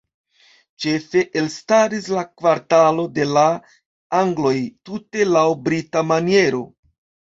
Ĉefe 0.85 1.21
elstaris 1.41 2.09
la 2.17 2.25
kvartalo 2.33 3.07
"de 3.21 3.29
la 3.37 3.47
angloj" 4.25 4.59
tute 4.93 5.33
laŭ 5.39 5.49
brita 5.71 6.09
maniero. 6.13 6.69